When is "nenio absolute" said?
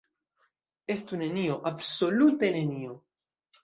1.23-2.53